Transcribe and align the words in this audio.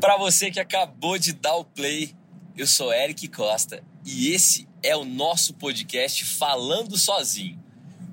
Para 0.00 0.16
você 0.16 0.50
que 0.50 0.58
acabou 0.58 1.18
de 1.18 1.34
dar 1.34 1.56
o 1.56 1.64
play, 1.64 2.14
eu 2.56 2.66
sou 2.66 2.90
Eric 2.90 3.28
Costa 3.28 3.82
e 4.02 4.32
esse 4.32 4.66
é 4.82 4.96
o 4.96 5.04
nosso 5.04 5.52
podcast 5.52 6.24
Falando 6.24 6.96
Sozinho, 6.96 7.62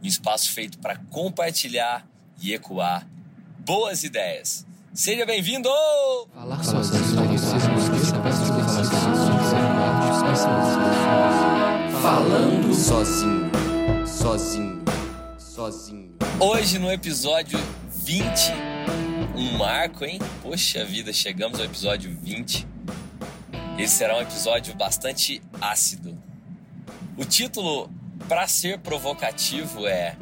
um 0.03 0.05
espaço 0.05 0.51
feito 0.51 0.77
para 0.79 0.97
compartilhar 0.97 2.05
e 2.41 2.53
ecoar 2.53 3.07
boas 3.59 4.03
ideias. 4.03 4.65
Seja 4.93 5.25
bem-vindo! 5.25 5.69
Falar 6.33 6.61
sozinho. 6.61 7.05
Falando 12.01 12.73
sozinho, 12.73 13.51
sozinho, 14.05 14.83
sozinho. 15.37 16.17
Hoje 16.37 16.79
no 16.79 16.91
episódio 16.91 17.57
20 17.89 18.66
um 19.37 19.55
marco, 19.55 20.03
hein? 20.03 20.17
Poxa 20.41 20.83
vida, 20.83 21.13
chegamos 21.13 21.59
ao 21.59 21.65
episódio 21.65 22.11
20. 22.23 22.67
Esse 23.77 23.93
será 23.93 24.17
um 24.17 24.21
episódio 24.21 24.73
bastante 24.73 25.43
ácido. 25.61 26.17
O 27.15 27.23
título, 27.23 27.87
para 28.27 28.47
ser 28.47 28.79
provocativo, 28.79 29.85
é 29.85 30.17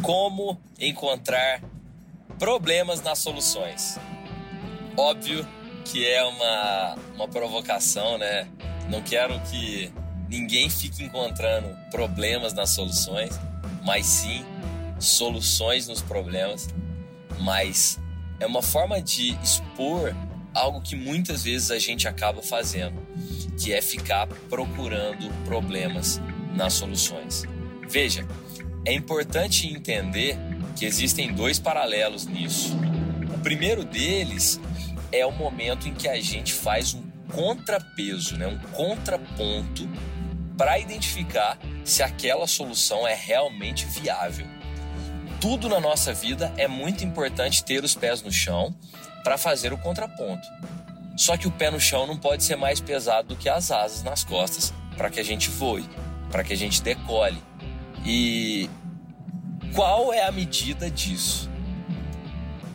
Como 0.00 0.60
encontrar 0.78 1.60
problemas 2.38 3.02
nas 3.02 3.18
soluções. 3.18 3.98
Óbvio 4.96 5.46
que 5.84 6.06
é 6.06 6.22
uma, 6.22 6.94
uma 7.16 7.28
provocação, 7.28 8.16
né? 8.16 8.48
Não 8.88 9.02
quero 9.02 9.40
que 9.40 9.92
ninguém 10.28 10.70
fique 10.70 11.02
encontrando 11.02 11.76
problemas 11.90 12.52
nas 12.52 12.70
soluções, 12.70 13.40
mas 13.84 14.06
sim 14.06 14.44
soluções 15.00 15.88
nos 15.88 16.00
problemas. 16.00 16.68
Mas 17.40 17.98
é 18.38 18.46
uma 18.46 18.62
forma 18.62 19.00
de 19.00 19.32
expor 19.42 20.14
algo 20.54 20.80
que 20.80 20.96
muitas 20.96 21.44
vezes 21.44 21.70
a 21.70 21.78
gente 21.78 22.08
acaba 22.08 22.42
fazendo, 22.42 22.94
que 23.58 23.72
é 23.72 23.82
ficar 23.82 24.26
procurando 24.48 25.30
problemas 25.44 26.20
nas 26.54 26.72
soluções. 26.74 27.44
Veja, 27.88 28.26
é 28.84 28.92
importante 28.92 29.66
entender 29.66 30.38
que 30.74 30.84
existem 30.84 31.32
dois 31.32 31.58
paralelos 31.58 32.26
nisso. 32.26 32.76
O 33.34 33.38
primeiro 33.40 33.84
deles 33.84 34.60
é 35.12 35.24
o 35.26 35.32
momento 35.32 35.88
em 35.88 35.94
que 35.94 36.08
a 36.08 36.20
gente 36.20 36.52
faz 36.52 36.94
um 36.94 37.02
contrapeso, 37.32 38.36
né, 38.36 38.46
um 38.46 38.58
contraponto 38.70 39.88
para 40.56 40.78
identificar 40.78 41.58
se 41.84 42.02
aquela 42.02 42.46
solução 42.46 43.06
é 43.06 43.14
realmente 43.14 43.84
viável 43.86 44.46
tudo 45.40 45.68
na 45.68 45.80
nossa 45.80 46.12
vida 46.12 46.52
é 46.56 46.66
muito 46.66 47.04
importante 47.04 47.64
ter 47.64 47.84
os 47.84 47.94
pés 47.94 48.22
no 48.22 48.32
chão 48.32 48.74
para 49.22 49.36
fazer 49.36 49.72
o 49.72 49.78
contraponto. 49.78 50.46
Só 51.16 51.36
que 51.36 51.46
o 51.46 51.50
pé 51.50 51.70
no 51.70 51.80
chão 51.80 52.06
não 52.06 52.16
pode 52.16 52.44
ser 52.44 52.56
mais 52.56 52.80
pesado 52.80 53.28
do 53.28 53.36
que 53.36 53.48
as 53.48 53.70
asas 53.70 54.02
nas 54.02 54.22
costas 54.22 54.72
para 54.96 55.10
que 55.10 55.20
a 55.20 55.22
gente 55.22 55.50
voe, 55.50 55.84
para 56.30 56.44
que 56.44 56.52
a 56.52 56.56
gente 56.56 56.82
decole. 56.82 57.42
E 58.04 58.68
qual 59.74 60.12
é 60.12 60.24
a 60.24 60.32
medida 60.32 60.90
disso? 60.90 61.50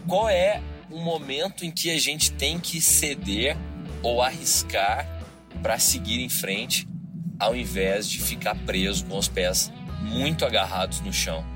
Qual 0.07 0.29
é 0.29 0.61
o 0.89 0.99
momento 0.99 1.65
em 1.65 1.71
que 1.71 1.89
a 1.89 1.99
gente 1.99 2.31
tem 2.31 2.59
que 2.59 2.81
ceder 2.81 3.55
ou 4.03 4.21
arriscar 4.21 5.07
para 5.61 5.77
seguir 5.79 6.19
em 6.19 6.29
frente, 6.29 6.87
ao 7.39 7.55
invés 7.55 8.09
de 8.09 8.19
ficar 8.19 8.55
preso 8.55 9.05
com 9.05 9.17
os 9.17 9.27
pés 9.27 9.71
muito 10.01 10.45
agarrados 10.45 10.99
no 11.01 11.13
chão? 11.13 11.50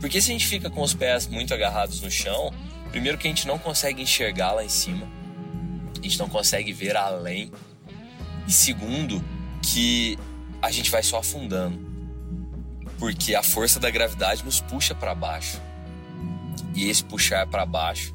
Porque 0.00 0.20
se 0.20 0.30
a 0.30 0.32
gente 0.32 0.46
fica 0.46 0.68
com 0.70 0.82
os 0.82 0.94
pés 0.94 1.26
muito 1.26 1.52
agarrados 1.54 2.00
no 2.00 2.10
chão, 2.10 2.52
primeiro 2.90 3.18
que 3.18 3.26
a 3.26 3.30
gente 3.30 3.46
não 3.46 3.58
consegue 3.58 4.02
enxergar 4.02 4.52
lá 4.52 4.64
em 4.64 4.68
cima, 4.68 5.08
a 5.98 6.02
gente 6.02 6.18
não 6.18 6.28
consegue 6.28 6.72
ver 6.72 6.96
além, 6.96 7.50
e 8.46 8.52
segundo 8.52 9.24
que 9.62 10.18
a 10.62 10.70
gente 10.70 10.90
vai 10.90 11.02
só 11.02 11.18
afundando, 11.18 11.78
porque 12.98 13.34
a 13.34 13.42
força 13.42 13.80
da 13.80 13.90
gravidade 13.90 14.44
nos 14.44 14.60
puxa 14.60 14.94
para 14.94 15.14
baixo. 15.14 15.60
E 16.74 16.88
esse 16.88 17.02
puxar 17.02 17.46
para 17.46 17.64
baixo 17.64 18.14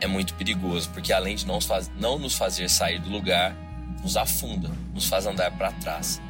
é 0.00 0.06
muito 0.06 0.34
perigoso, 0.34 0.90
porque 0.90 1.12
além 1.12 1.36
de 1.36 1.46
não, 1.46 1.60
faz, 1.60 1.90
não 1.98 2.18
nos 2.18 2.34
fazer 2.34 2.68
sair 2.68 2.98
do 2.98 3.08
lugar, 3.08 3.54
nos 4.02 4.16
afunda, 4.16 4.70
nos 4.92 5.06
faz 5.06 5.26
andar 5.26 5.50
para 5.52 5.70
trás. 5.72 6.20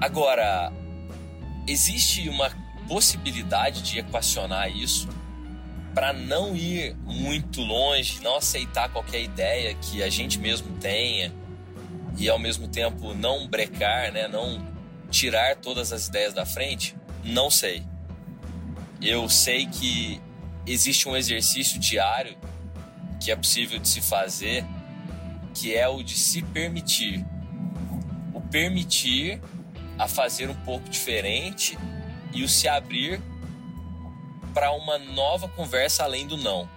Agora, 0.00 0.72
existe 1.66 2.28
uma 2.28 2.50
possibilidade 2.92 3.80
de 3.80 4.00
equacionar 4.00 4.70
isso 4.70 5.08
para 5.94 6.12
não 6.12 6.54
ir 6.54 6.94
muito 7.06 7.62
longe, 7.62 8.20
não 8.22 8.36
aceitar 8.36 8.90
qualquer 8.90 9.22
ideia 9.22 9.74
que 9.74 10.02
a 10.02 10.10
gente 10.10 10.38
mesmo 10.38 10.76
tenha 10.76 11.32
e 12.18 12.28
ao 12.28 12.38
mesmo 12.38 12.68
tempo 12.68 13.14
não 13.14 13.48
brecar, 13.48 14.12
né, 14.12 14.28
não 14.28 14.62
tirar 15.10 15.56
todas 15.56 15.90
as 15.90 16.08
ideias 16.08 16.34
da 16.34 16.44
frente? 16.44 16.94
Não 17.24 17.50
sei. 17.50 17.82
Eu 19.00 19.26
sei 19.26 19.64
que 19.64 20.20
existe 20.66 21.08
um 21.08 21.16
exercício 21.16 21.80
diário 21.80 22.36
que 23.18 23.30
é 23.30 23.36
possível 23.36 23.78
de 23.78 23.88
se 23.88 24.02
fazer, 24.02 24.66
que 25.54 25.74
é 25.74 25.88
o 25.88 26.02
de 26.02 26.14
se 26.14 26.42
permitir. 26.42 27.24
O 28.34 28.40
permitir 28.42 29.40
a 29.98 30.06
fazer 30.06 30.50
um 30.50 30.54
pouco 30.56 30.90
diferente 30.90 31.78
e 32.32 32.42
o 32.42 32.48
se 32.48 32.68
abrir 32.68 33.20
para 34.52 34.72
uma 34.72 34.98
nova 34.98 35.48
conversa 35.48 36.04
além 36.04 36.26
do 36.26 36.36
não. 36.36 36.68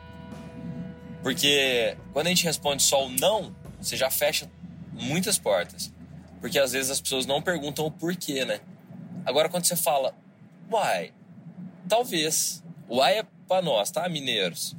Porque 1.21 1.97
quando 2.13 2.27
a 2.27 2.29
gente 2.29 2.43
responde 2.43 2.83
só 2.83 3.05
o 3.05 3.09
não, 3.09 3.55
você 3.81 3.97
já 3.97 4.09
fecha 4.09 4.49
muitas 4.93 5.37
portas. 5.37 5.91
Porque 6.39 6.59
às 6.59 6.71
vezes 6.71 6.91
as 6.91 7.01
pessoas 7.01 7.25
não 7.25 7.41
perguntam 7.41 7.85
o 7.85 7.91
porquê, 7.91 8.45
né? 8.45 8.59
Agora 9.25 9.49
quando 9.49 9.65
você 9.65 9.75
fala, 9.75 10.15
uai, 10.71 11.11
talvez. 11.87 12.63
Uai 12.89 13.19
é 13.19 13.25
para 13.47 13.61
nós, 13.61 13.89
tá, 13.89 14.07
mineiros? 14.07 14.75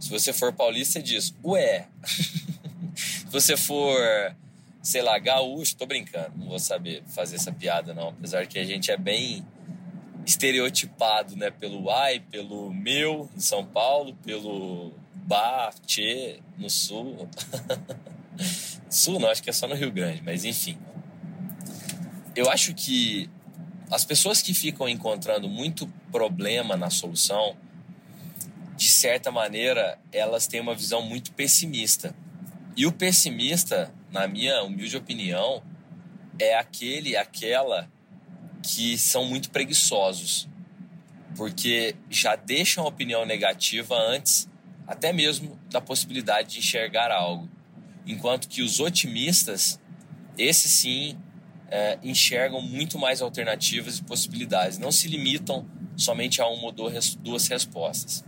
Se 0.00 0.08
você 0.08 0.32
for 0.32 0.52
paulista, 0.52 0.94
você 0.94 1.02
diz, 1.02 1.34
ué. 1.44 1.86
Se 2.94 3.26
você 3.26 3.56
for, 3.56 3.98
sei 4.82 5.00
lá, 5.00 5.18
gaúcho, 5.18 5.76
tô 5.76 5.86
brincando, 5.86 6.32
não 6.36 6.48
vou 6.48 6.58
saber 6.58 7.02
fazer 7.06 7.36
essa 7.36 7.52
piada 7.52 7.94
não. 7.94 8.08
Apesar 8.08 8.46
que 8.46 8.58
a 8.58 8.64
gente 8.64 8.90
é 8.90 8.96
bem 8.96 9.46
estereotipado, 10.24 11.36
né? 11.36 11.50
Pelo 11.50 11.90
ai, 11.90 12.20
pelo 12.20 12.72
meu 12.72 13.28
em 13.36 13.40
São 13.40 13.64
Paulo, 13.64 14.14
pelo 14.24 14.92
ba, 15.14 15.72
tchê 15.86 16.40
no 16.58 16.68
sul. 16.70 17.28
sul 18.88 19.18
não, 19.18 19.28
acho 19.28 19.42
que 19.42 19.50
é 19.50 19.52
só 19.52 19.66
no 19.66 19.74
Rio 19.74 19.90
Grande, 19.90 20.22
mas 20.24 20.44
enfim. 20.44 20.78
Eu 22.34 22.50
acho 22.50 22.74
que 22.74 23.28
as 23.90 24.04
pessoas 24.04 24.40
que 24.40 24.54
ficam 24.54 24.88
encontrando 24.88 25.48
muito 25.48 25.86
problema 26.10 26.76
na 26.76 26.88
solução, 26.88 27.56
de 28.76 28.88
certa 28.88 29.30
maneira, 29.30 29.98
elas 30.10 30.46
têm 30.46 30.60
uma 30.60 30.74
visão 30.74 31.02
muito 31.02 31.32
pessimista. 31.32 32.14
E 32.74 32.86
o 32.86 32.92
pessimista, 32.92 33.92
na 34.10 34.26
minha 34.26 34.62
humilde 34.62 34.96
opinião, 34.96 35.62
é 36.38 36.56
aquele, 36.56 37.16
aquela 37.16 37.88
que 38.62 38.96
são 38.96 39.24
muito 39.24 39.50
preguiçosos, 39.50 40.48
porque 41.36 41.96
já 42.08 42.36
deixam 42.36 42.84
a 42.84 42.88
opinião 42.88 43.26
negativa 43.26 43.94
antes 43.94 44.48
até 44.86 45.12
mesmo 45.12 45.58
da 45.70 45.80
possibilidade 45.80 46.50
de 46.50 46.58
enxergar 46.58 47.10
algo. 47.10 47.48
Enquanto 48.06 48.48
que 48.48 48.62
os 48.62 48.80
otimistas, 48.80 49.80
esses 50.36 50.70
sim, 50.72 51.16
é, 51.70 51.98
enxergam 52.02 52.60
muito 52.60 52.98
mais 52.98 53.22
alternativas 53.22 53.98
e 53.98 54.02
possibilidades, 54.02 54.78
não 54.78 54.92
se 54.92 55.08
limitam 55.08 55.66
somente 55.96 56.40
a 56.40 56.46
uma 56.46 56.64
ou 56.64 56.72
duas 56.72 57.48
respostas. 57.48 58.24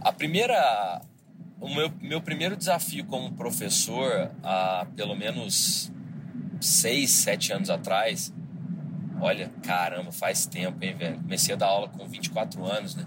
A 0.00 0.12
primeira, 0.12 1.02
o 1.60 1.68
meu, 1.68 1.92
meu 2.00 2.20
primeiro 2.20 2.56
desafio 2.56 3.04
como 3.04 3.32
professor, 3.32 4.30
há 4.42 4.86
pelo 4.96 5.14
menos 5.14 5.92
seis, 6.60 7.10
sete 7.10 7.52
anos 7.52 7.68
atrás, 7.68 8.32
Olha, 9.20 9.50
caramba, 9.62 10.12
faz 10.12 10.46
tempo, 10.46 10.84
hein, 10.84 10.96
velho? 10.96 11.16
Comecei 11.16 11.54
a 11.54 11.58
dar 11.58 11.66
aula 11.66 11.88
com 11.88 12.06
24 12.06 12.64
anos, 12.64 12.94
né? 12.94 13.04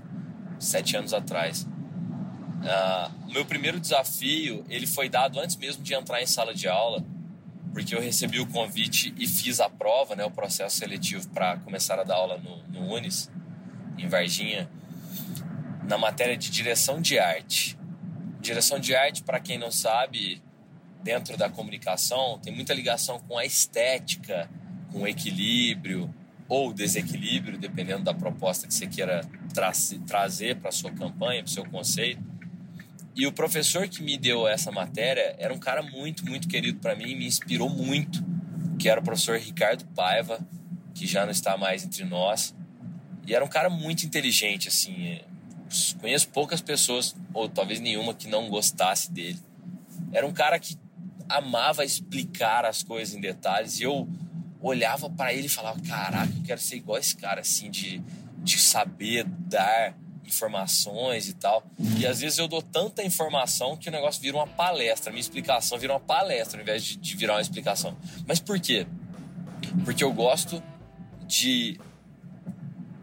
Sete 0.60 0.98
anos 0.98 1.14
atrás. 1.14 1.64
Uh, 1.64 3.32
meu 3.32 3.46
primeiro 3.46 3.80
desafio, 3.80 4.64
ele 4.70 4.86
foi 4.86 5.10
dado 5.10 5.40
antes 5.40 5.56
mesmo 5.56 5.84
de 5.84 5.94
entrar 5.94 6.22
em 6.22 6.26
sala 6.26 6.54
de 6.54 6.68
aula, 6.68 7.04
porque 7.74 7.96
eu 7.96 8.02
recebi 8.02 8.40
o 8.40 8.46
convite 8.46 9.14
e 9.18 9.26
fiz 9.26 9.60
a 9.60 9.70
prova, 9.70 10.16
né? 10.16 10.26
O 10.26 10.32
processo 10.32 10.78
seletivo 10.78 11.30
para 11.30 11.58
começar 11.58 11.98
a 11.98 12.04
dar 12.04 12.16
aula 12.16 12.38
no, 12.38 12.62
no 12.68 12.94
Unis, 12.94 13.32
em 13.98 14.08
Varginha, 14.08 14.70
na 15.88 15.98
matéria 15.98 16.36
de 16.36 16.52
direção 16.52 17.02
de 17.02 17.18
arte. 17.18 17.78
Direção 18.42 18.80
de 18.80 18.94
arte, 18.94 19.24
para 19.24 19.40
quem 19.40 19.58
não 19.58 19.72
sabe, 19.72 20.42
dentro 21.02 21.38
da 21.38 21.50
comunicação, 21.50 22.38
tem 22.40 22.54
muita 22.54 22.74
ligação 22.74 23.20
com 23.20 23.38
a 23.38 23.46
estética, 23.46 24.50
com 24.92 25.08
equilíbrio 25.08 26.14
ou 26.48 26.74
desequilíbrio, 26.74 27.58
dependendo 27.58 28.04
da 28.04 28.14
proposta 28.14 28.68
que 28.68 28.74
você 28.74 28.86
queira 28.86 29.22
tra 29.54 29.72
trazer 30.06 30.58
para 30.58 30.72
sua 30.72 30.92
campanha, 30.92 31.42
para 31.42 31.52
seu 31.52 31.66
conceito. 31.66 32.22
E 33.16 33.26
o 33.26 33.32
professor 33.32 33.88
que 33.88 34.04
me 34.04 34.18
deu 34.18 34.48
essa 34.48 34.72
matéria 34.72 35.36
era 35.38 35.54
um 35.54 35.60
cara 35.60 35.82
muito, 35.82 36.26
muito 36.26 36.48
querido 36.48 36.80
para 36.80 36.96
mim, 36.96 37.16
me 37.16 37.26
inspirou 37.26 37.70
muito, 37.70 38.24
que 38.78 38.90
era 38.90 39.00
o 39.00 39.04
professor 39.04 39.38
Ricardo 39.38 39.86
Paiva, 39.96 40.40
que 40.94 41.08
já 41.08 41.24
não 41.24 41.32
está 41.32 41.58
mais 41.58 41.84
entre 41.86 42.04
nós. 42.04 42.56
E 43.28 43.34
era 43.34 43.44
um 43.44 43.48
cara 43.48 43.70
muito 43.70 44.06
inteligente, 44.06 44.68
assim. 44.68 45.20
Conheço 46.00 46.28
poucas 46.30 46.62
pessoas, 46.62 47.16
ou 47.34 47.48
talvez 47.48 47.80
nenhuma, 47.80 48.14
que 48.14 48.28
não 48.28 48.50
gostasse 48.50 49.12
dele. 49.12 49.40
Era 50.12 50.26
um 50.26 50.34
cara 50.34 50.60
que 50.60 50.78
amava 51.30 51.86
explicar 51.86 52.66
as 52.66 52.84
coisas 52.84 53.16
em 53.16 53.22
detalhes 53.22 53.80
e 53.80 53.84
eu 53.84 54.08
olhava 54.62 55.10
para 55.10 55.34
ele 55.34 55.48
e 55.48 55.50
falava: 55.50 55.80
Caraca, 55.82 56.32
eu 56.36 56.44
quero 56.44 56.62
ser 56.62 56.78
igual 56.78 56.98
esse 56.98 57.16
cara, 57.16 57.42
assim, 57.42 57.70
de, 57.70 58.02
de 58.38 58.60
saber 58.60 59.26
dar 59.26 59.96
informações 60.26 61.28
e 61.28 61.34
tal. 61.34 61.64
E 61.98 62.06
às 62.06 62.22
vezes 62.22 62.38
eu 62.38 62.48
dou 62.48 62.62
tanta 62.62 63.04
informação 63.04 63.76
que 63.76 63.90
o 63.90 63.92
negócio 63.92 64.22
vira 64.22 64.38
uma 64.38 64.48
palestra, 64.48 65.12
minha 65.12 65.22
explicação 65.22 65.78
vira 65.78 65.94
uma 65.94 66.00
palestra 66.00 66.58
ao 66.58 66.64
invés 66.64 66.84
de, 66.84 66.98
de 66.98 67.16
virar 67.18 67.34
uma 67.34 67.42
explicação. 67.42 67.98
Mas 68.26 68.40
por 68.40 68.60
quê? 68.60 68.88
Porque 69.84 70.04
eu 70.04 70.14
gosto 70.14 70.64
de 71.28 71.80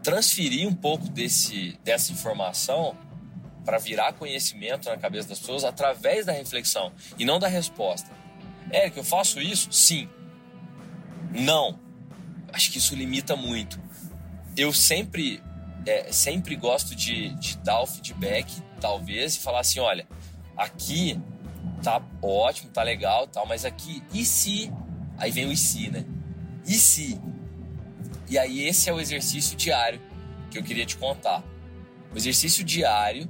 transferir 0.01 0.67
um 0.67 0.73
pouco 0.73 1.07
desse, 1.09 1.77
dessa 1.83 2.11
informação 2.11 2.97
para 3.63 3.77
virar 3.77 4.13
conhecimento 4.13 4.89
na 4.89 4.97
cabeça 4.97 5.27
das 5.27 5.39
pessoas 5.39 5.63
através 5.63 6.25
da 6.25 6.31
reflexão 6.31 6.91
e 7.17 7.25
não 7.25 7.37
da 7.37 7.47
resposta. 7.47 8.09
É 8.71 8.89
que 8.89 8.99
eu 8.99 9.03
faço 9.03 9.39
isso? 9.39 9.71
Sim. 9.71 10.09
Não. 11.31 11.79
Acho 12.51 12.71
que 12.71 12.77
isso 12.77 12.95
limita 12.95 13.35
muito. 13.35 13.79
Eu 14.57 14.73
sempre 14.73 15.41
é, 15.85 16.11
sempre 16.11 16.55
gosto 16.55 16.95
de, 16.95 17.29
de 17.35 17.57
dar 17.57 17.81
o 17.81 17.87
feedback, 17.87 18.51
talvez, 18.79 19.35
e 19.35 19.39
falar 19.39 19.61
assim: 19.61 19.79
olha, 19.79 20.07
aqui 20.55 21.19
tá 21.81 22.01
ótimo, 22.21 22.69
tá 22.69 22.83
legal 22.83 23.27
tal, 23.27 23.45
mas 23.45 23.65
aqui, 23.65 24.03
e 24.13 24.25
se? 24.25 24.71
Aí 25.17 25.31
vem 25.31 25.45
o 25.45 25.51
e 25.51 25.57
se, 25.57 25.89
né? 25.89 26.05
E 26.65 26.73
se? 26.73 27.19
E 28.29 28.37
aí, 28.37 28.67
esse 28.67 28.89
é 28.89 28.93
o 28.93 28.99
exercício 28.99 29.57
diário 29.57 29.99
que 30.51 30.57
eu 30.57 30.63
queria 30.63 30.85
te 30.85 30.97
contar. 30.97 31.43
O 32.13 32.17
exercício 32.17 32.63
diário 32.63 33.27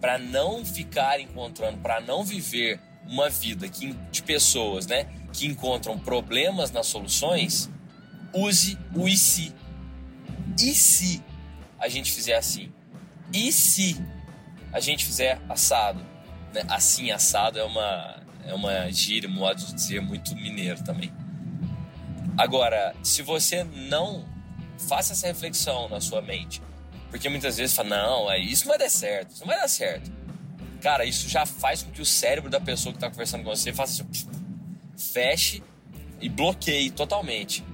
para 0.00 0.18
não 0.18 0.64
ficar 0.64 1.20
encontrando, 1.20 1.78
para 1.78 2.00
não 2.00 2.24
viver 2.24 2.80
uma 3.08 3.28
vida 3.28 3.68
que, 3.68 3.92
de 4.10 4.22
pessoas 4.22 4.86
né, 4.86 5.06
que 5.32 5.46
encontram 5.46 5.98
problemas 5.98 6.70
nas 6.70 6.86
soluções, 6.86 7.70
use 8.32 8.78
o 8.94 9.08
e 9.08 9.16
se. 9.16 9.54
E 10.58 10.74
se 10.74 11.22
a 11.78 11.88
gente 11.88 12.12
fizer 12.12 12.36
assim? 12.36 12.72
E 13.32 13.52
se 13.52 13.96
a 14.72 14.80
gente 14.80 15.04
fizer 15.04 15.40
assado? 15.48 16.00
Né? 16.52 16.62
Assim, 16.68 17.10
assado 17.10 17.58
é 17.58 17.64
uma, 17.64 18.22
é 18.44 18.54
uma 18.54 18.90
gíria, 18.90 19.28
um 19.28 19.32
modo 19.32 19.64
de 19.64 19.74
dizer 19.74 20.00
muito 20.00 20.34
mineiro 20.34 20.82
também. 20.82 21.12
Agora, 22.36 22.94
se 23.02 23.22
você 23.22 23.64
não 23.64 24.26
faça 24.88 25.12
essa 25.12 25.26
reflexão 25.26 25.88
na 25.88 26.00
sua 26.00 26.20
mente, 26.20 26.62
porque 27.10 27.28
muitas 27.28 27.56
vezes 27.56 27.74
fala, 27.74 27.88
não, 27.88 28.30
é, 28.30 28.38
isso 28.38 28.64
não 28.64 28.70
vai 28.72 28.78
dar 28.78 28.90
certo, 28.90 29.30
isso 29.30 29.40
não 29.40 29.46
vai 29.46 29.58
dar 29.58 29.68
certo. 29.68 30.10
Cara, 30.86 31.04
isso 31.04 31.28
já 31.28 31.44
faz 31.44 31.82
com 31.82 31.90
que 31.90 32.00
o 32.00 32.04
cérebro 32.04 32.48
da 32.48 32.60
pessoa 32.60 32.92
que 32.92 32.98
está 32.98 33.10
conversando 33.10 33.42
com 33.42 33.50
você 33.50 33.72
faça 33.72 34.06
assim, 34.08 34.28
feche 34.96 35.60
e 36.20 36.28
bloqueie 36.28 36.92
totalmente. 36.92 37.64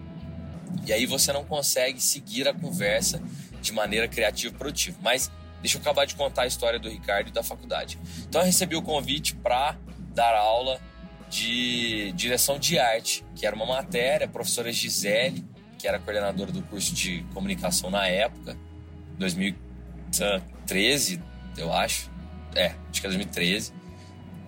E 0.86 0.94
aí 0.94 1.04
você 1.04 1.30
não 1.30 1.44
consegue 1.44 2.00
seguir 2.00 2.48
a 2.48 2.54
conversa 2.54 3.22
de 3.60 3.70
maneira 3.70 4.08
criativa 4.08 4.54
e 4.54 4.56
produtiva. 4.56 4.96
Mas 5.02 5.30
deixa 5.60 5.76
eu 5.76 5.82
acabar 5.82 6.06
de 6.06 6.14
contar 6.14 6.44
a 6.44 6.46
história 6.46 6.78
do 6.78 6.88
Ricardo 6.88 7.28
e 7.28 7.32
da 7.32 7.42
faculdade. 7.42 7.98
Então 8.26 8.40
eu 8.40 8.46
recebi 8.46 8.76
o 8.76 8.80
convite 8.80 9.36
para 9.36 9.76
dar 10.14 10.34
aula 10.34 10.80
de 11.28 12.12
direção 12.12 12.58
de 12.58 12.78
arte, 12.78 13.22
que 13.34 13.44
era 13.44 13.54
uma 13.54 13.66
matéria, 13.66 14.24
a 14.24 14.30
professora 14.30 14.72
Gisele, 14.72 15.44
que 15.78 15.86
era 15.86 15.98
coordenadora 15.98 16.50
do 16.50 16.62
curso 16.62 16.94
de 16.94 17.22
comunicação 17.34 17.90
na 17.90 18.08
época, 18.08 18.56
2013, 19.18 21.20
eu 21.58 21.70
acho. 21.74 22.10
É, 22.54 22.74
acho 22.90 23.00
que 23.00 23.06
é 23.06 23.10
2013. 23.10 23.72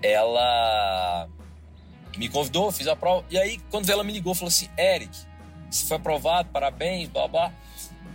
Ela 0.02 1.28
me 2.16 2.28
convidou, 2.28 2.70
fiz 2.70 2.86
a 2.86 2.94
prova. 2.94 3.24
E 3.30 3.38
aí, 3.38 3.58
quando 3.70 3.88
ela 3.90 4.04
me 4.04 4.12
ligou, 4.12 4.34
falou 4.34 4.48
assim: 4.48 4.68
Eric, 4.78 5.16
você 5.70 5.86
foi 5.86 5.96
aprovado, 5.96 6.48
parabéns, 6.50 7.08
blá 7.08 7.26
blá 7.26 7.52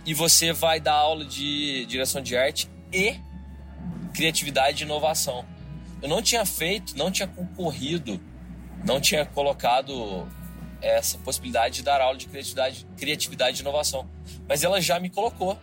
e 0.04 0.14
você 0.14 0.52
vai 0.52 0.80
dar 0.80 0.94
aula 0.94 1.24
de 1.24 1.84
direção 1.86 2.22
de 2.22 2.36
arte 2.36 2.68
e 2.92 3.16
criatividade 4.14 4.82
e 4.82 4.86
inovação. 4.86 5.44
Eu 6.02 6.08
não 6.08 6.22
tinha 6.22 6.44
feito, 6.46 6.96
não 6.96 7.10
tinha 7.10 7.28
concorrido, 7.28 8.20
não 8.84 9.00
tinha 9.00 9.24
colocado 9.26 10.26
essa 10.80 11.18
possibilidade 11.18 11.76
de 11.76 11.82
dar 11.82 12.00
aula 12.00 12.16
de 12.16 12.26
criatividade, 12.26 12.86
criatividade 12.96 13.58
e 13.58 13.60
inovação. 13.60 14.08
Mas 14.48 14.64
ela 14.64 14.80
já 14.80 14.98
me 14.98 15.10
colocou, 15.10 15.58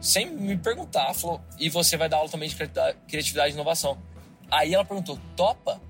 sem 0.00 0.30
me 0.30 0.56
perguntar, 0.56 1.12
falou: 1.14 1.40
e 1.58 1.68
você 1.68 1.96
vai 1.96 2.08
dar 2.08 2.18
aula 2.18 2.28
também 2.28 2.48
de 2.48 2.56
criatividade 3.08 3.50
e 3.50 3.54
inovação. 3.54 3.98
Aí 4.50 4.74
ela 4.74 4.84
perguntou: 4.84 5.18
topa? 5.36 5.80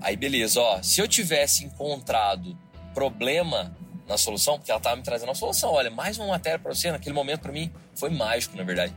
Aí 0.00 0.16
beleza, 0.16 0.60
ó, 0.60 0.82
se 0.82 1.00
eu 1.00 1.08
tivesse 1.08 1.64
encontrado 1.64 2.58
problema 2.92 3.74
na 4.06 4.18
solução, 4.18 4.58
porque 4.58 4.70
ela 4.70 4.78
estava 4.78 4.96
me 4.96 5.02
trazendo 5.02 5.30
a 5.30 5.34
solução. 5.34 5.72
Olha, 5.72 5.90
mais 5.90 6.18
uma 6.18 6.28
matéria 6.28 6.58
para 6.58 6.74
você. 6.74 6.90
Naquele 6.90 7.14
momento, 7.14 7.40
para 7.40 7.52
mim, 7.52 7.72
foi 7.94 8.10
mágico, 8.10 8.56
na 8.56 8.62
verdade. 8.62 8.94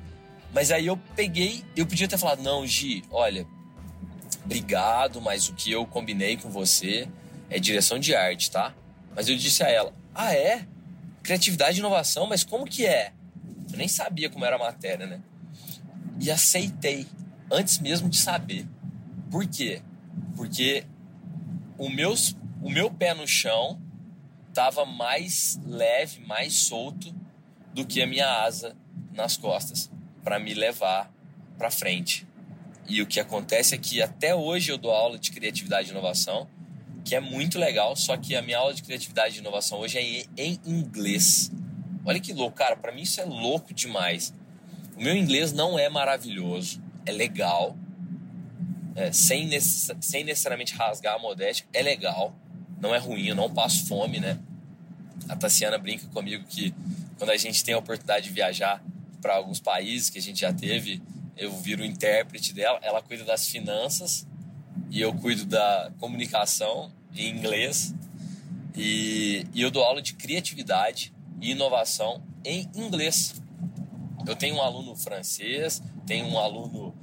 Mas 0.54 0.72
aí 0.72 0.86
eu 0.86 0.98
peguei, 1.16 1.64
eu 1.76 1.86
podia 1.86 2.08
ter 2.08 2.18
falado: 2.18 2.42
não, 2.42 2.66
Gi, 2.66 3.04
olha, 3.10 3.48
obrigado, 4.44 5.22
mas 5.22 5.48
o 5.48 5.54
que 5.54 5.72
eu 5.72 5.86
combinei 5.86 6.38
com 6.38 6.50
você 6.50 7.08
é 7.50 7.60
direção 7.60 8.00
de 8.00 8.16
arte, 8.16 8.52
tá? 8.52 8.74
Mas 9.16 9.28
eu 9.30 9.36
disse 9.36 9.64
a 9.64 9.70
ela: 9.70 9.94
ah, 10.14 10.34
é? 10.34 10.66
Criatividade 11.24 11.78
e 11.78 11.80
inovação, 11.80 12.28
mas 12.28 12.44
como 12.44 12.66
que 12.66 12.86
é? 12.86 13.12
Eu 13.76 13.78
nem 13.78 13.90
sabia 13.90 14.30
como 14.30 14.46
era 14.46 14.56
a 14.56 14.60
matéria, 14.60 15.06
né? 15.06 15.22
E 16.18 16.32
aceitei, 16.32 17.06
antes 17.52 17.78
mesmo 17.80 18.08
de 18.08 18.16
saber. 18.16 18.66
Por 19.30 19.46
quê? 19.46 19.82
Porque 20.34 20.86
o, 21.78 21.90
meus, 21.90 22.38
o 22.62 22.70
meu 22.70 22.90
pé 22.90 23.14
no 23.14 23.28
chão 23.28 23.78
estava 24.48 24.86
mais 24.86 25.60
leve, 25.66 26.22
mais 26.22 26.54
solto 26.54 27.14
do 27.74 27.86
que 27.86 28.02
a 28.02 28.08
minha 28.08 28.44
asa 28.46 28.78
nas 29.12 29.36
costas 29.36 29.92
para 30.24 30.40
me 30.40 30.54
levar 30.54 31.12
para 31.58 31.70
frente. 31.70 32.26
E 32.88 33.02
o 33.02 33.06
que 33.06 33.20
acontece 33.20 33.76
é 33.76 33.78
que 33.78 34.02
até 34.02 34.34
hoje 34.34 34.72
eu 34.72 34.78
dou 34.78 34.92
aula 34.92 35.20
de 35.20 35.32
criatividade 35.32 35.90
e 35.90 35.92
inovação, 35.92 36.48
que 37.04 37.14
é 37.14 37.20
muito 37.20 37.60
legal, 37.60 37.94
só 37.98 38.16
que 38.16 38.38
a 38.38 38.42
minha 38.42 38.58
aula 38.58 38.74
de 38.74 38.84
criatividade 38.84 39.36
e 39.36 39.40
inovação 39.40 39.80
hoje 39.80 39.98
é 39.98 40.42
em 40.42 40.62
inglês. 40.66 41.52
Olha 42.06 42.20
que 42.20 42.34
louco, 42.34 42.56
cara, 42.56 42.76
para 42.76 42.92
mim 42.92 43.02
isso 43.02 43.20
é 43.20 43.26
louco 43.26 43.74
demais. 43.74 44.34
O 44.96 45.02
meu 45.02 45.16
inglês 45.16 45.52
não 45.52 45.78
é 45.78 45.90
maravilhoso, 45.90 46.82
é 47.06 47.12
legal, 47.12 47.76
é, 48.96 49.12
sem, 49.12 49.48
necess... 49.48 49.92
sem 50.00 50.24
necessariamente 50.24 50.74
rasgar 50.74 51.16
a 51.16 51.20
modéstia, 51.20 51.66
é 51.74 51.82
legal 51.82 52.34
não 52.86 52.94
é 52.94 52.98
ruim, 52.98 53.28
eu 53.28 53.36
não 53.36 53.52
passo 53.52 53.86
fome, 53.88 54.20
né? 54.20 54.40
A 55.28 55.36
Tassiana 55.36 55.78
brinca 55.78 56.08
comigo 56.08 56.46
que 56.48 56.74
quando 57.18 57.32
a 57.32 57.38
gente 57.38 57.64
tem 57.64 57.74
a 57.74 57.78
oportunidade 57.78 58.28
de 58.28 58.32
viajar 58.34 58.84
para 59.22 59.36
alguns 59.36 59.60
países 59.60 60.10
que 60.10 60.20
a 60.20 60.22
gente 60.22 60.40
já 60.40 60.54
teve, 60.54 61.02
eu 61.36 61.52
viro 61.58 61.82
o 61.82 61.86
intérprete 61.86 62.54
dela, 62.54 62.80
ela 62.82 63.02
cuida 63.02 63.24
das 63.24 63.48
finanças 63.48 64.28
e 64.92 65.02
eu 65.02 65.14
cuido 65.14 65.46
da 65.46 65.92
comunicação 66.00 66.92
em 67.16 67.30
inglês. 67.30 67.94
E, 68.76 69.48
e 69.54 69.62
eu 69.62 69.72
dou 69.72 69.84
aula 69.84 70.02
de 70.02 70.14
criatividade 70.14 71.14
e 71.42 71.52
inovação 71.52 72.24
em 72.44 72.70
inglês. 72.76 73.42
Eu 74.28 74.36
tenho 74.36 74.56
um 74.56 74.62
aluno 74.62 74.96
francês, 74.96 75.82
tenho 76.06 76.26
um 76.28 76.38
aluno 76.38 76.96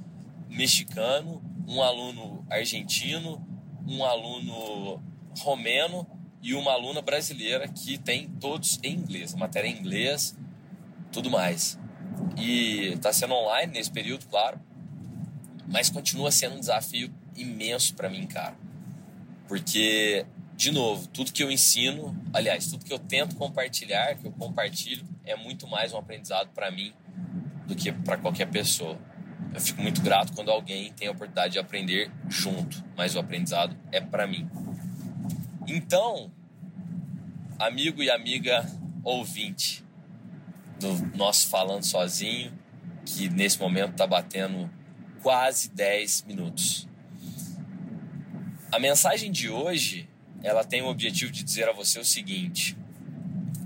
mexicano, 0.49 1.41
um 1.67 1.81
aluno 1.81 2.45
argentino, 2.49 3.45
um 3.87 4.03
aluno 4.03 5.01
romeno 5.39 6.07
e 6.41 6.53
uma 6.53 6.73
aluna 6.73 7.01
brasileira 7.01 7.67
que 7.67 7.97
tem 7.97 8.27
todos 8.27 8.79
em 8.83 8.93
inglês, 8.95 9.33
matéria 9.33 9.67
em 9.67 9.77
inglês, 9.77 10.37
tudo 11.11 11.29
mais. 11.29 11.79
E 12.37 12.93
está 12.93 13.13
sendo 13.13 13.33
online 13.33 13.73
nesse 13.73 13.91
período, 13.91 14.27
claro, 14.27 14.59
mas 15.67 15.89
continua 15.89 16.31
sendo 16.31 16.55
um 16.55 16.59
desafio 16.59 17.13
imenso 17.35 17.95
para 17.95 18.09
mim, 18.09 18.27
cara. 18.27 18.55
Porque, 19.47 20.25
de 20.55 20.71
novo, 20.71 21.07
tudo 21.07 21.31
que 21.31 21.43
eu 21.43 21.51
ensino, 21.51 22.15
aliás, 22.33 22.67
tudo 22.67 22.85
que 22.85 22.93
eu 22.93 22.99
tento 22.99 23.35
compartilhar, 23.35 24.15
que 24.15 24.27
eu 24.27 24.31
compartilho, 24.31 25.05
é 25.25 25.35
muito 25.35 25.67
mais 25.67 25.93
um 25.93 25.97
aprendizado 25.97 26.49
para 26.53 26.69
mim 26.71 26.93
do 27.65 27.75
que 27.75 27.91
para 27.91 28.17
qualquer 28.17 28.49
pessoa. 28.49 28.97
Eu 29.53 29.59
fico 29.59 29.81
muito 29.81 30.01
grato 30.01 30.33
quando 30.33 30.49
alguém 30.49 30.91
tem 30.93 31.07
a 31.07 31.11
oportunidade 31.11 31.53
de 31.53 31.59
aprender 31.59 32.11
junto, 32.29 32.83
mas 32.95 33.15
o 33.15 33.19
aprendizado 33.19 33.77
é 33.91 33.99
para 33.99 34.25
mim. 34.25 34.49
Então, 35.67 36.31
amigo 37.59 38.01
e 38.03 38.09
amiga 38.09 38.65
ouvinte 39.03 39.83
do 40.79 41.17
nosso 41.17 41.47
Falando 41.49 41.83
Sozinho, 41.83 42.51
que 43.05 43.29
nesse 43.29 43.59
momento 43.59 43.91
está 43.91 44.07
batendo 44.07 44.69
quase 45.21 45.69
10 45.69 46.23
minutos. 46.23 46.87
A 48.71 48.79
mensagem 48.79 49.31
de 49.31 49.49
hoje, 49.49 50.09
ela 50.43 50.63
tem 50.63 50.81
o 50.81 50.87
objetivo 50.87 51.31
de 51.31 51.41
dizer 51.43 51.67
a 51.69 51.71
você 51.71 51.97
o 51.99 52.05
seguinte: 52.05 52.77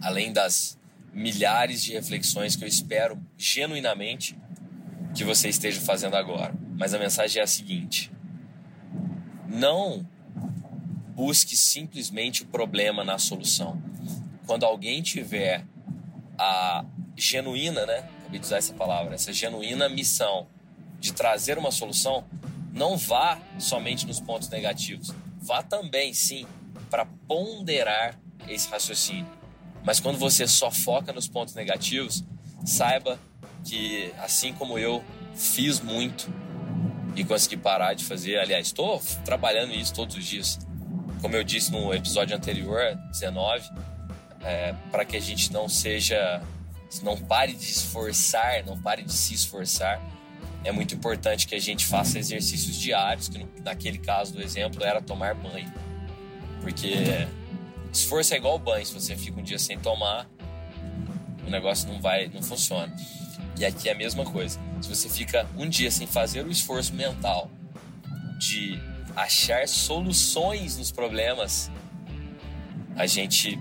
além 0.02 0.32
das 0.32 0.78
milhares 1.12 1.84
de 1.84 1.94
reflexões 1.94 2.56
que 2.56 2.64
eu 2.64 2.68
espero 2.68 3.20
genuinamente 3.36 4.38
que 5.16 5.24
você 5.24 5.50
esteja 5.50 5.82
fazendo 5.82 6.16
agora, 6.16 6.54
mas 6.78 6.94
a 6.94 7.00
mensagem 7.00 7.40
é 7.40 7.44
a 7.44 7.48
seguinte: 7.48 8.12
não 9.48 10.08
busque 11.16 11.58
simplesmente 11.58 12.44
o 12.44 12.46
problema 12.46 13.04
na 13.04 13.18
solução. 13.18 13.82
Quando 14.46 14.64
alguém 14.64 15.02
tiver 15.02 15.66
a 16.38 16.86
genuína, 17.16 17.86
né? 17.88 18.08
Acabei 18.20 18.40
de 18.40 18.46
usar 18.46 18.58
essa 18.58 18.74
palavra, 18.74 19.16
essa 19.16 19.34
genuína 19.34 19.90
missão 19.90 20.48
de 21.00 21.12
trazer 21.14 21.58
uma 21.58 21.72
solução, 21.72 22.24
não 22.72 22.98
vá 22.98 23.40
somente 23.58 24.06
nos 24.06 24.20
pontos 24.20 24.50
negativos. 24.50 25.14
Vá 25.40 25.64
também, 25.64 26.14
sim, 26.14 26.46
para 26.90 27.06
ponderar 27.28 28.20
esse 28.48 28.70
raciocínio. 28.70 29.28
Mas 29.84 30.00
quando 30.00 30.18
você 30.18 30.48
só 30.48 30.70
foca 30.72 31.14
nos 31.14 31.28
pontos 31.28 31.54
negativos, 31.54 32.24
saiba 32.66 33.20
que, 33.64 34.12
assim 34.20 34.54
como 34.54 34.78
eu 34.78 35.04
fiz 35.34 35.80
muito 35.80 36.32
e 37.16 37.24
consegui 37.24 37.58
parar 37.58 37.94
de 37.94 38.04
fazer, 38.04 38.38
aliás, 38.38 38.68
estou 38.68 39.02
trabalhando 39.24 39.74
isso 39.74 39.94
todos 39.94 40.16
os 40.16 40.26
dias. 40.26 40.60
Como 41.22 41.36
eu 41.36 41.44
disse 41.44 41.72
no 41.72 41.94
episódio 41.94 42.36
anterior, 42.36 42.96
19, 43.12 43.70
é, 44.42 44.74
para 44.92 45.06
que 45.06 45.18
a 45.18 45.22
gente 45.22 45.52
não 45.52 45.68
seja, 45.68 46.42
não 47.02 47.18
pare 47.18 47.54
de 47.54 47.66
esforçar, 47.66 48.64
não 48.66 48.80
pare 48.80 49.04
de 49.04 49.14
se 49.14 49.34
esforçar 49.34 50.02
é 50.68 50.72
muito 50.72 50.94
importante 50.94 51.48
que 51.48 51.56
a 51.56 51.60
gente 51.60 51.86
faça 51.86 52.20
exercícios 52.20 52.76
diários, 52.76 53.30
que 53.30 53.46
naquele 53.64 53.98
caso 53.98 54.34
do 54.34 54.42
exemplo 54.42 54.84
era 54.84 55.02
tomar 55.02 55.34
banho. 55.34 55.72
Porque 56.68 57.26
esforço 57.94 58.34
é 58.34 58.38
igual 58.38 58.60
banho, 58.60 58.86
se 58.86 58.94
você 58.94 59.16
fica 59.16 59.40
um 59.40 59.44
dia 59.44 59.58
sem 59.58 59.80
tomar, 59.80 60.28
o 61.46 61.50
negócio 61.50 61.88
não 61.88 62.02
vai, 62.02 62.28
não 62.28 62.44
funciona. 62.44 62.94
E 63.58 63.64
aqui 63.64 63.88
é 63.88 63.94
a 63.94 63.96
mesma 63.96 64.26
coisa. 64.26 64.60
Se 64.82 64.90
você 64.90 65.08
fica 65.08 65.48
um 65.58 65.70
dia 65.70 65.90
sem 65.90 66.06
fazer 66.06 66.46
o 66.46 66.52
esforço 66.52 66.94
mental 66.94 67.50
de 68.38 68.78
achar 69.16 69.66
soluções 69.66 70.78
nos 70.78 70.92
problemas, 70.92 71.72
a 72.98 73.06
gente 73.06 73.58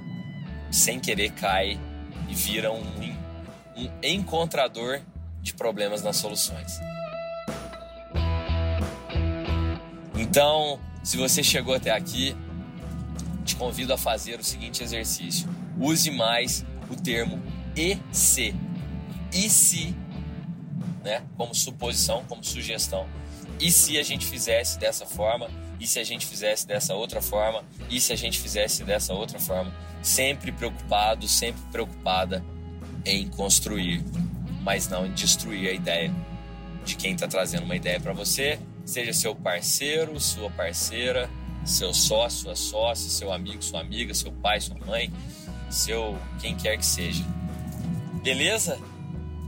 sem 0.72 0.98
querer 0.98 1.30
cai 1.30 1.78
e 2.28 2.34
vira 2.34 2.72
um, 2.72 2.82
um 3.76 3.88
encontrador 4.02 5.00
de 5.40 5.54
problemas 5.54 6.02
nas 6.02 6.16
soluções. 6.16 6.80
Então, 10.18 10.80
se 11.04 11.16
você 11.16 11.40
chegou 11.40 11.72
até 11.72 11.92
aqui, 11.92 12.36
te 13.46 13.56
convido 13.56 13.94
a 13.94 13.98
fazer 13.98 14.38
o 14.38 14.44
seguinte 14.44 14.82
exercício: 14.82 15.48
use 15.78 16.10
mais 16.10 16.64
o 16.90 16.96
termo 16.96 17.42
e 17.74 17.98
se. 18.12 18.54
E 19.32 19.48
se, 19.48 19.94
né, 21.02 21.22
como 21.36 21.54
suposição, 21.54 22.24
como 22.28 22.44
sugestão. 22.44 23.06
E 23.58 23.70
se 23.70 23.98
a 23.98 24.02
gente 24.02 24.26
fizesse 24.26 24.78
dessa 24.78 25.06
forma? 25.06 25.48
E 25.80 25.86
se 25.86 25.98
a 25.98 26.04
gente 26.04 26.26
fizesse 26.26 26.66
dessa 26.66 26.94
outra 26.94 27.22
forma? 27.22 27.64
E 27.90 28.00
se 28.00 28.12
a 28.12 28.16
gente 28.16 28.38
fizesse 28.38 28.84
dessa 28.84 29.14
outra 29.14 29.38
forma? 29.38 29.74
Sempre 30.02 30.52
preocupado, 30.52 31.26
sempre 31.26 31.62
preocupada 31.70 32.44
em 33.04 33.28
construir 33.28 34.04
mas 34.66 34.88
não 34.88 35.06
em 35.06 35.12
destruir 35.12 35.68
a 35.68 35.72
ideia 35.72 36.12
de 36.84 36.96
quem 36.96 37.12
está 37.12 37.28
trazendo 37.28 37.62
uma 37.62 37.76
ideia 37.76 38.00
para 38.00 38.12
você, 38.12 38.58
seja 38.84 39.12
seu 39.12 39.32
parceiro, 39.32 40.18
sua 40.18 40.50
parceira, 40.50 41.30
seu 41.66 41.92
sócio, 41.92 42.42
sua 42.42 42.56
sócia, 42.56 43.10
seu 43.10 43.32
amigo, 43.32 43.62
sua 43.62 43.80
amiga, 43.80 44.14
seu 44.14 44.30
pai, 44.30 44.60
sua 44.60 44.76
mãe, 44.86 45.12
seu 45.68 46.18
quem 46.40 46.54
quer 46.56 46.78
que 46.78 46.86
seja. 46.86 47.24
Beleza? 48.22 48.78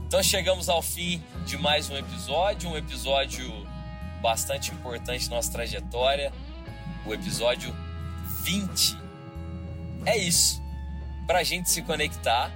Então 0.05 0.21
chegamos 0.21 0.69
ao 0.69 0.81
fim 0.81 1.21
de 1.45 1.57
mais 1.57 1.89
um 1.89 1.95
episódio, 1.95 2.69
um 2.69 2.77
episódio 2.77 3.67
bastante 4.21 4.71
importante 4.71 5.29
na 5.29 5.37
nossa 5.37 5.51
trajetória, 5.51 6.33
o 7.05 7.13
episódio 7.13 7.73
20. 8.43 8.97
É 10.05 10.17
isso. 10.17 10.61
Para 11.25 11.39
a 11.39 11.43
gente 11.43 11.69
se 11.69 11.81
conectar, 11.83 12.51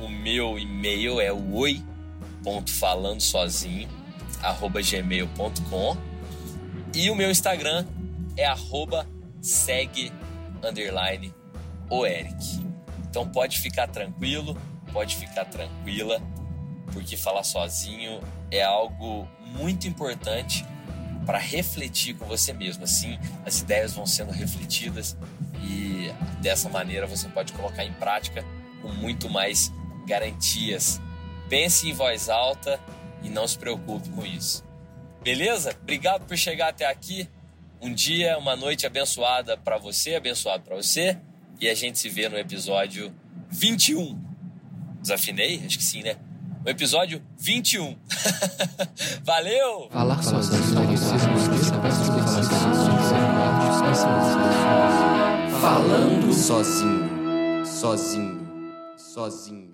o 0.00 0.08
meu 0.08 0.58
e-mail 0.58 1.20
é 1.20 1.32
o 1.32 1.54
oi 1.54 1.82
sozinho 3.18 3.88
arroba 4.42 4.80
gmail.com 4.80 5.96
e 6.94 7.10
o 7.10 7.14
meu 7.14 7.30
Instagram 7.30 7.84
é 8.36 8.44
arroba 8.44 9.06
segue 9.40 10.12
underline 10.62 11.32
o 11.90 12.04
Eric. 12.04 12.66
Então 13.08 13.28
pode 13.28 13.58
ficar 13.58 13.86
tranquilo, 13.88 14.56
pode 14.92 15.16
ficar 15.16 15.44
tranquila, 15.44 16.20
porque 16.92 17.16
falar 17.16 17.44
sozinho 17.44 18.20
é 18.50 18.62
algo 18.62 19.28
muito 19.40 19.86
importante 19.86 20.64
para 21.24 21.38
refletir 21.38 22.14
com 22.14 22.26
você 22.26 22.52
mesmo. 22.52 22.84
Assim, 22.84 23.18
as 23.44 23.60
ideias 23.60 23.94
vão 23.94 24.06
sendo 24.06 24.32
refletidas 24.32 25.16
e 25.62 26.12
dessa 26.40 26.68
maneira 26.68 27.06
você 27.06 27.28
pode 27.28 27.52
colocar 27.52 27.84
em 27.84 27.92
prática 27.94 28.44
com 28.82 28.88
muito 28.88 29.28
mais 29.28 29.72
garantias 30.06 31.00
Pense 31.48 31.88
em 31.88 31.92
voz 31.92 32.28
alta 32.28 32.80
e 33.22 33.28
não 33.28 33.46
se 33.46 33.56
preocupe 33.56 34.10
com 34.10 34.26
isso. 34.26 34.64
Beleza? 35.22 35.76
Obrigado 35.80 36.26
por 36.26 36.36
chegar 36.36 36.68
até 36.68 36.86
aqui. 36.86 37.28
Um 37.80 37.92
dia, 37.92 38.38
uma 38.38 38.56
noite 38.56 38.86
abençoada 38.86 39.56
para 39.56 39.78
você, 39.78 40.14
abençoado 40.14 40.62
para 40.64 40.76
você. 40.76 41.18
E 41.60 41.68
a 41.68 41.74
gente 41.74 41.98
se 41.98 42.08
vê 42.08 42.28
no 42.28 42.38
episódio 42.38 43.14
21. 43.50 44.18
Desafinei? 45.00 45.62
Acho 45.64 45.78
que 45.78 45.84
sim, 45.84 46.02
né? 46.02 46.16
No 46.64 46.70
episódio 46.70 47.22
21. 47.38 47.96
Valeu! 49.22 49.88
Falar 49.90 50.22
sozinho. 50.22 50.62
Falando 55.60 56.32
sozinho. 56.32 57.66
Sozinho. 57.66 58.46
Sozinho. 58.96 59.65